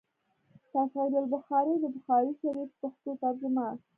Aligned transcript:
“تشعيل 0.73 1.17
البخاري” 1.23 1.73
َد 1.81 1.83
بخاري 1.95 2.31
شريف 2.41 2.71
پښتو 2.81 3.11
ترجمه 3.23 3.67